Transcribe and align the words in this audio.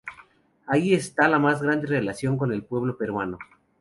Ahí 0.65 0.95
está 0.95 1.27
la 1.27 1.37
más 1.37 1.61
grande 1.61 1.85
relación 1.85 2.35
con 2.35 2.51
el 2.51 2.63
pueblo 2.65 2.97
peruano. 2.97 3.37